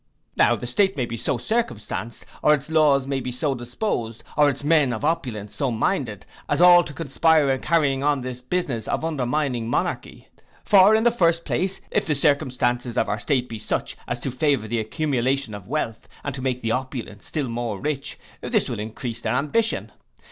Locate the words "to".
6.85-6.91, 14.21-14.31